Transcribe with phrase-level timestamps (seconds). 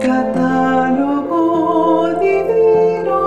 [0.00, 1.38] Catálogo
[2.20, 3.18] divino.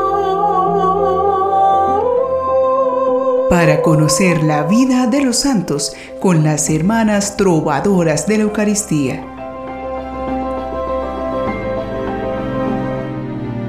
[3.50, 9.24] Para conocer la vida de los santos con las hermanas trovadoras de la Eucaristía.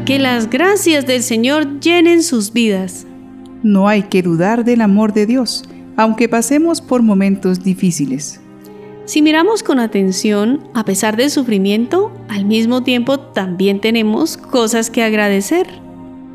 [0.06, 3.06] Que las gracias del Señor llenen sus vidas.
[3.62, 5.64] No hay que dudar del amor de Dios,
[5.96, 8.40] aunque pasemos por momentos difíciles.
[9.06, 15.02] Si miramos con atención, a pesar del sufrimiento, al mismo tiempo también tenemos cosas que
[15.02, 15.66] agradecer.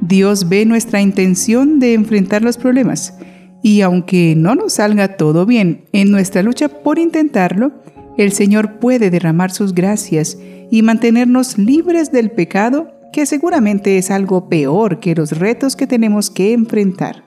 [0.02, 3.16] Dios ve nuestra intención de enfrentar los problemas
[3.63, 7.72] y aunque no nos salga todo bien en nuestra lucha por intentarlo,
[8.18, 10.38] el Señor puede derramar sus gracias
[10.70, 16.30] y mantenernos libres del pecado que seguramente es algo peor que los retos que tenemos
[16.30, 17.24] que enfrentar.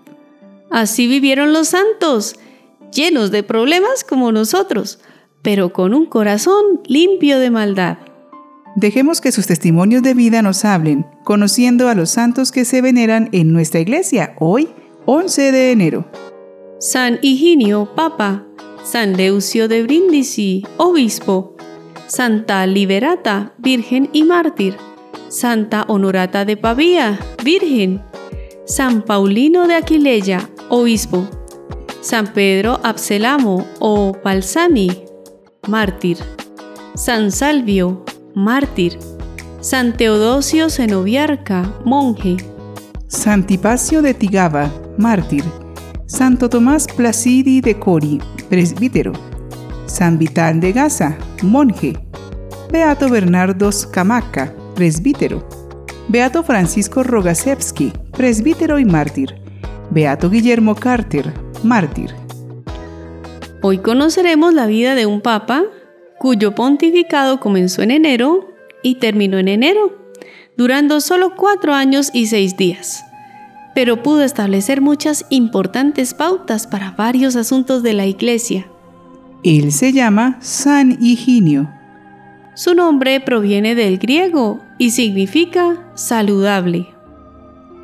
[0.71, 2.37] Así vivieron los santos,
[2.93, 5.01] llenos de problemas como nosotros,
[5.43, 7.99] pero con un corazón limpio de maldad.
[8.75, 13.29] Dejemos que sus testimonios de vida nos hablen, conociendo a los santos que se veneran
[13.33, 14.69] en nuestra iglesia hoy,
[15.05, 16.07] 11 de enero.
[16.79, 18.47] San Higinio, Papa,
[18.83, 21.55] San Leucio de Brindisi, Obispo,
[22.07, 24.77] Santa Liberata, Virgen y Mártir,
[25.29, 28.03] Santa Honorata de Pavía, Virgen,
[28.65, 31.29] San Paulino de Aquileia, Obispo,
[32.01, 34.91] San Pedro Abselamo o Palsami,
[35.69, 36.19] Mártir,
[36.97, 38.99] San Salvio, Mártir,
[39.61, 42.37] San Teodosio Zenobiarca, monje,
[43.07, 45.45] Santipacio de Tigaba, mártir,
[46.07, 49.13] Santo Tomás Placidi de Cori, presbítero,
[49.87, 51.97] San Vital de Gaza, monje,
[52.73, 55.47] Beato Bernardo Camaca, presbítero.
[56.09, 59.41] Beato Francisco Rogasevsky, presbítero y mártir.
[59.91, 61.33] Beato Guillermo Carter,
[61.63, 62.22] mártir.
[63.63, 65.65] Hoy conoceremos la vida de un papa
[66.19, 68.49] cuyo pontificado comenzó en enero
[68.83, 69.97] y terminó en enero,
[70.57, 73.05] durando solo cuatro años y seis días,
[73.75, 78.67] pero pudo establecer muchas importantes pautas para varios asuntos de la Iglesia.
[79.43, 81.69] Él se llama San Higinio
[82.55, 86.87] su nombre proviene del griego y significa saludable.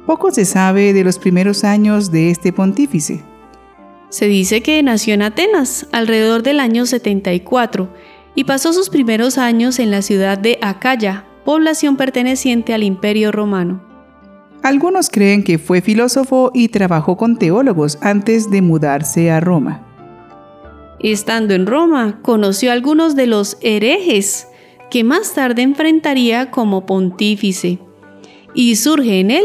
[0.07, 3.23] Poco se sabe de los primeros años de este pontífice.
[4.11, 7.89] Se dice que nació en Atenas alrededor del año 74
[8.35, 13.83] y pasó sus primeros años en la ciudad de Acaya, población perteneciente al Imperio Romano.
[14.63, 19.85] Algunos creen que fue filósofo y trabajó con teólogos antes de mudarse a Roma.
[21.01, 24.49] Estando en Roma, conoció a algunos de los herejes
[24.91, 27.79] que más tarde enfrentaría como pontífice.
[28.55, 29.45] Y surge en él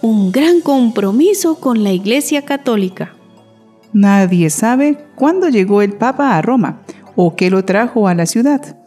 [0.00, 3.16] un gran compromiso con la Iglesia Católica.
[3.92, 6.82] Nadie sabe cuándo llegó el Papa a Roma
[7.14, 8.78] o qué lo trajo a la ciudad,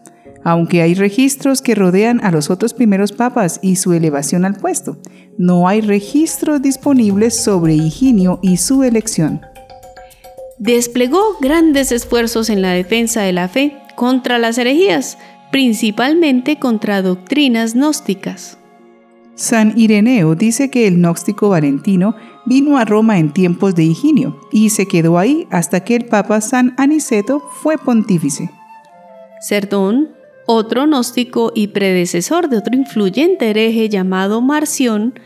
[0.44, 4.98] aunque hay registros que rodean a los otros primeros papas y su elevación al puesto.
[5.38, 9.42] No hay registros disponibles sobre Higinio y su elección.
[10.58, 15.18] Desplegó grandes esfuerzos en la defensa de la fe contra las herejías,
[15.52, 18.58] principalmente contra doctrinas gnósticas.
[19.36, 22.16] San Ireneo dice que el gnóstico Valentino
[22.46, 26.40] vino a Roma en tiempos de Higinio y se quedó ahí hasta que el Papa
[26.40, 28.50] San Aniceto fue pontífice.
[29.42, 30.10] Cerdón,
[30.46, 35.20] otro gnóstico y predecesor de otro influyente hereje llamado Marción,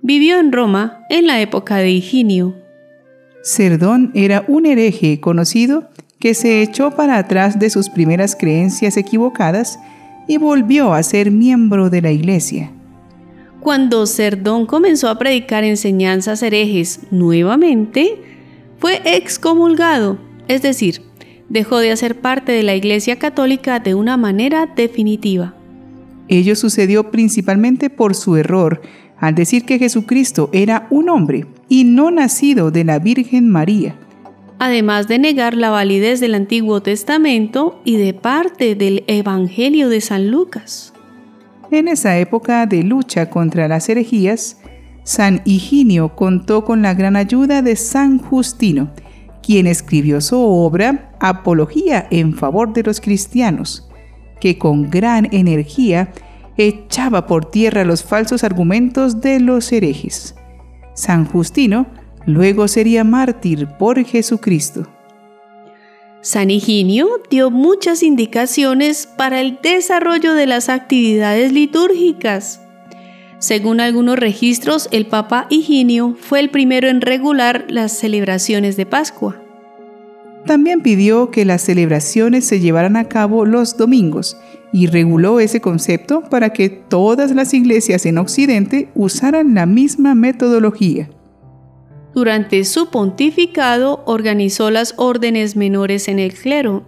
[0.00, 2.54] vivió en Roma en la época de Higinio.
[3.42, 5.88] Cerdón era un hereje conocido
[6.20, 9.78] que se echó para atrás de sus primeras creencias equivocadas
[10.28, 12.70] y volvió a ser miembro de la Iglesia.
[13.66, 18.14] Cuando Cerdón comenzó a predicar enseñanzas herejes nuevamente,
[18.78, 21.02] fue excomulgado, es decir,
[21.48, 25.56] dejó de hacer parte de la Iglesia Católica de una manera definitiva.
[26.28, 28.82] Ello sucedió principalmente por su error
[29.18, 33.96] al decir que Jesucristo era un hombre y no nacido de la Virgen María
[34.60, 40.30] además de negar la validez del Antiguo Testamento y de parte del Evangelio de San
[40.30, 40.94] Lucas.
[41.70, 44.58] En esa época de lucha contra las herejías,
[45.04, 48.90] San Higinio contó con la gran ayuda de San Justino,
[49.42, 53.88] quien escribió su obra Apología en favor de los cristianos,
[54.40, 56.12] que con gran energía
[56.56, 60.34] echaba por tierra los falsos argumentos de los herejes.
[60.94, 61.86] San Justino
[62.26, 64.84] Luego sería mártir por Jesucristo.
[66.26, 72.60] San Higinio dio muchas indicaciones para el desarrollo de las actividades litúrgicas.
[73.38, 79.40] Según algunos registros, el Papa Higinio fue el primero en regular las celebraciones de Pascua.
[80.46, 84.36] También pidió que las celebraciones se llevaran a cabo los domingos
[84.72, 91.08] y reguló ese concepto para que todas las iglesias en Occidente usaran la misma metodología.
[92.16, 96.82] Durante su pontificado organizó las órdenes menores en el clero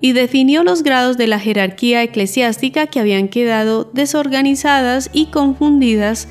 [0.00, 6.26] y definió los grados de la jerarquía eclesiástica que habían quedado desorganizadas y confundidas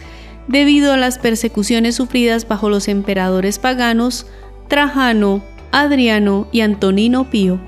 [0.50, 4.28] debido a las persecuciones sufridas bajo los emperadores paganos
[4.68, 5.42] Trajano,
[5.72, 7.62] Adriano y Antonino Pío.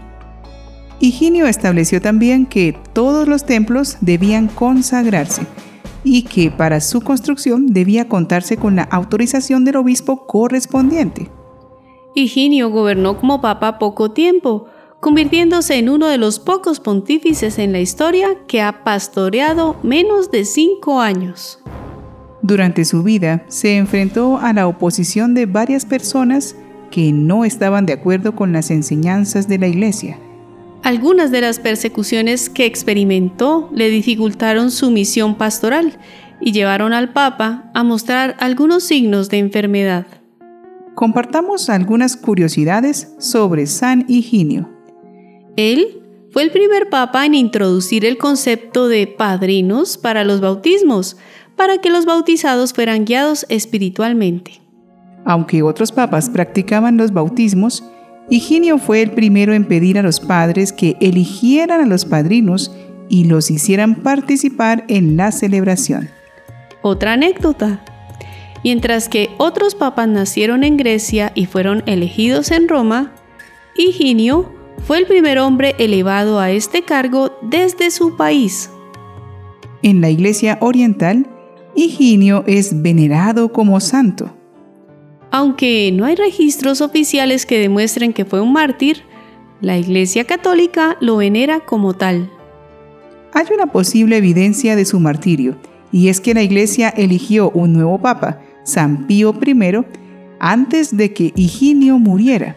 [1.00, 5.44] Higinio estableció también que todos los templos debían consagrarse
[6.06, 11.30] y que para su construcción debía contarse con la autorización del obispo correspondiente.
[12.14, 14.68] Higinio gobernó como papa poco tiempo,
[15.02, 20.46] convirtiéndose en uno de los pocos pontífices en la historia que ha pastoreado menos de
[20.46, 21.60] cinco años.
[22.42, 26.56] Durante su vida se enfrentó a la oposición de varias personas
[26.92, 30.20] que no estaban de acuerdo con las enseñanzas de la Iglesia.
[30.86, 35.98] Algunas de las persecuciones que experimentó le dificultaron su misión pastoral
[36.40, 40.06] y llevaron al Papa a mostrar algunos signos de enfermedad.
[40.94, 44.70] Compartamos algunas curiosidades sobre San Higinio.
[45.56, 51.18] Él fue el primer papa en introducir el concepto de padrinos para los bautismos,
[51.56, 54.62] para que los bautizados fueran guiados espiritualmente.
[55.26, 57.84] Aunque otros papas practicaban los bautismos,
[58.30, 62.76] Higinio fue el primero en pedir a los padres que eligieran a los padrinos
[63.08, 66.10] y los hicieran participar en la celebración.
[66.82, 67.84] Otra anécdota.
[68.64, 73.14] Mientras que otros papas nacieron en Grecia y fueron elegidos en Roma,
[73.78, 74.52] Higinio
[74.88, 78.72] fue el primer hombre elevado a este cargo desde su país.
[79.84, 81.28] En la Iglesia Oriental,
[81.76, 84.36] Higinio es venerado como santo.
[85.38, 89.04] Aunque no hay registros oficiales que demuestren que fue un mártir,
[89.60, 92.32] la Iglesia Católica lo venera como tal.
[93.34, 95.58] Hay una posible evidencia de su martirio,
[95.92, 99.86] y es que la Iglesia eligió un nuevo papa, San Pío I,
[100.40, 102.56] antes de que Higinio muriera.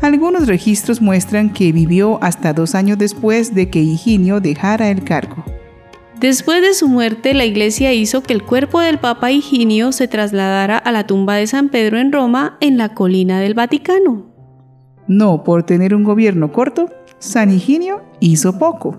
[0.00, 5.44] Algunos registros muestran que vivió hasta dos años después de que Higinio dejara el cargo.
[6.20, 10.76] Después de su muerte, la iglesia hizo que el cuerpo del Papa Higinio se trasladara
[10.76, 14.26] a la tumba de San Pedro en Roma, en la colina del Vaticano.
[15.06, 18.98] No por tener un gobierno corto, San Higinio hizo poco.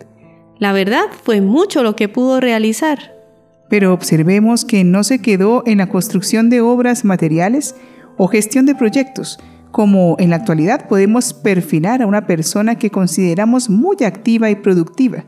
[0.59, 3.13] La verdad fue mucho lo que pudo realizar.
[3.69, 7.75] Pero observemos que no se quedó en la construcción de obras materiales
[8.15, 9.39] o gestión de proyectos,
[9.71, 15.25] como en la actualidad podemos perfilar a una persona que consideramos muy activa y productiva.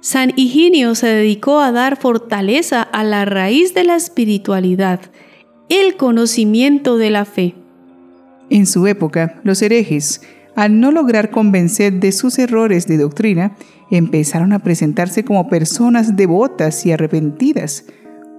[0.00, 5.00] San Higinio se dedicó a dar fortaleza a la raíz de la espiritualidad,
[5.68, 7.54] el conocimiento de la fe.
[8.50, 10.20] En su época, los herejes,
[10.54, 13.56] al no lograr convencer de sus errores de doctrina,
[13.90, 17.86] empezaron a presentarse como personas devotas y arrepentidas,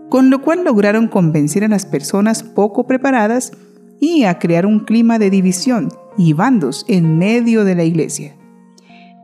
[0.10, 3.52] con lo cual lograron convencer a las personas poco preparadas
[4.00, 8.37] y a crear un clima de división y bandos en medio de la iglesia.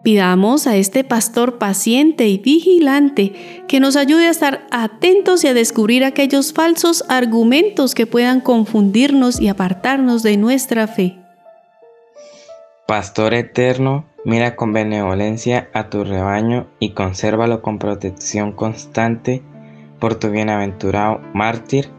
[0.03, 5.53] Pidamos a este pastor paciente y vigilante que nos ayude a estar atentos y a
[5.53, 11.17] descubrir aquellos falsos argumentos que puedan confundirnos y apartarnos de nuestra fe.
[12.85, 19.41] Pastor eterno, mira con benevolencia a tu rebaño y consérvalo con protección constante
[19.99, 21.89] por tu bienaventurado mártir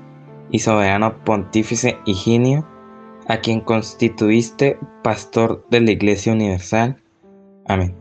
[0.51, 2.69] y soberano pontífice Higinio,
[3.29, 7.01] a quien constituiste pastor de la Iglesia Universal
[7.67, 7.95] Amén.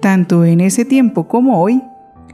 [0.00, 1.82] Tanto en ese tiempo como hoy,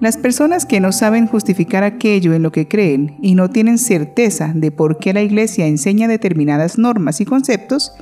[0.01, 4.53] las personas que no saben justificar aquello en lo que creen y no tienen certeza
[4.55, 7.93] de por qué la Iglesia enseña determinadas normas y conceptos,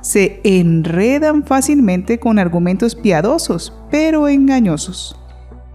[0.00, 5.16] se enredan fácilmente con argumentos piadosos, pero engañosos.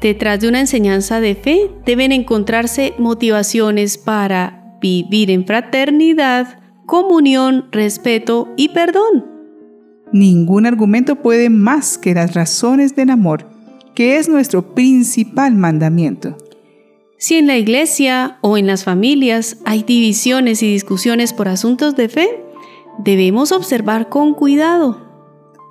[0.01, 8.50] Detrás de una enseñanza de fe deben encontrarse motivaciones para vivir en fraternidad, comunión, respeto
[8.58, 9.37] y perdón.
[10.14, 13.46] Ningún argumento puede más que las razones del amor,
[13.94, 16.38] que es nuestro principal mandamiento.
[17.18, 22.10] Si en la iglesia o en las familias hay divisiones y discusiones por asuntos de
[22.10, 22.44] fe,
[23.00, 25.06] debemos observar con cuidado.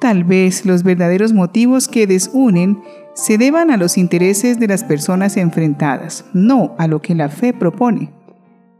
[0.00, 2.82] Tal vez los verdaderos motivos que desunen
[3.14, 7.54] se deban a los intereses de las personas enfrentadas, no a lo que la fe
[7.54, 8.12] propone.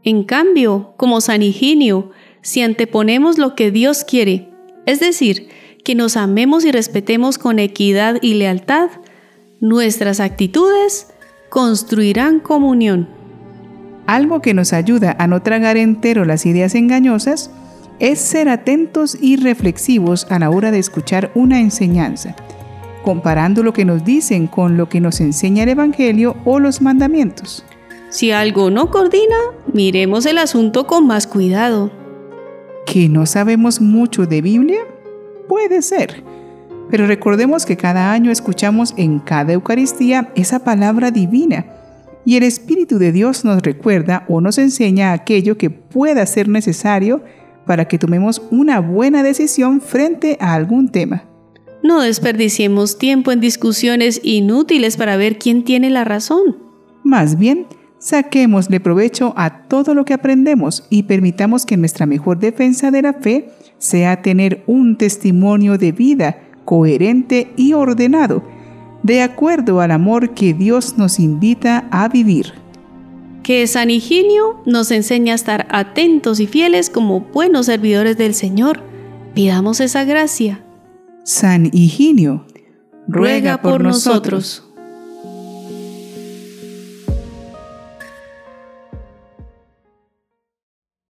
[0.03, 2.11] En cambio, como San Higinio,
[2.41, 4.49] si anteponemos lo que Dios quiere
[4.87, 5.49] es decir,
[5.83, 8.89] que nos amemos y respetemos con equidad y lealtad,
[9.59, 11.07] nuestras actitudes
[11.49, 13.09] construirán comunión.
[14.05, 17.51] Algo que nos ayuda a no tragar entero las ideas engañosas
[17.99, 22.35] es ser atentos y reflexivos a la hora de escuchar una enseñanza,
[23.03, 27.65] comparando lo que nos dicen con lo que nos enseña el Evangelio o los mandamientos.
[28.09, 29.35] Si algo no coordina,
[29.73, 31.91] miremos el asunto con más cuidado.
[32.97, 34.79] ¿Que no sabemos mucho de Biblia?
[35.47, 36.23] Puede ser.
[36.89, 41.67] Pero recordemos que cada año escuchamos en cada Eucaristía esa palabra divina
[42.25, 47.21] y el Espíritu de Dios nos recuerda o nos enseña aquello que pueda ser necesario
[47.67, 51.23] para que tomemos una buena decisión frente a algún tema.
[51.83, 56.57] No desperdiciemos tiempo en discusiones inútiles para ver quién tiene la razón.
[57.03, 57.67] Más bien,
[57.99, 63.13] saquémosle provecho a todo lo que aprendemos y permitamos que nuestra mejor defensa de la
[63.13, 68.43] fe sea tener un testimonio de vida coherente y ordenado,
[69.03, 72.53] de acuerdo al amor que Dios nos invita a vivir.
[73.43, 78.81] Que San Higinio nos enseña a estar atentos y fieles como buenos servidores del Señor.
[79.33, 80.65] Pidamos esa gracia.
[81.23, 82.45] San Higinio,
[83.07, 84.66] Ruega por nosotros.